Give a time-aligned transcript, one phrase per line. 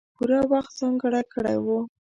[0.15, 1.79] پوره وخت ځانګړی کړی وو.